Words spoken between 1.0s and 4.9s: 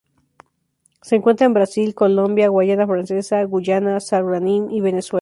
Se encuentra en Brasil, Colombia, Guayana Francesa, Guyana, Surinam y